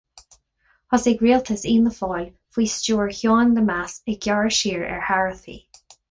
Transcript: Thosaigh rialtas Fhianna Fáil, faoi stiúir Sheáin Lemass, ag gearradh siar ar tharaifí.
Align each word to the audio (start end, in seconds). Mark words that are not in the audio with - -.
Thosaigh 0.91 1.19
rialtas 1.23 1.61
Fhianna 1.65 1.91
Fáil, 1.97 2.31
faoi 2.55 2.65
stiúir 2.71 3.13
Sheáin 3.17 3.53
Lemass, 3.57 3.93
ag 4.13 4.19
gearradh 4.27 4.55
siar 4.61 4.87
ar 4.95 5.05
tharaifí. 5.11 5.59